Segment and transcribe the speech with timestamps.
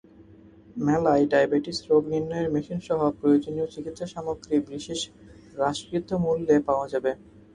[0.77, 4.99] মেলায় ডায়াবেটিস রোগ নির্ণয়ের মেশিনসহ প্রয়োজনীয় চিকিৎসাসামগ্রী বিশেষ
[5.53, 7.11] হ্রাসকৃত মূল্যে পাওয়া যাবে।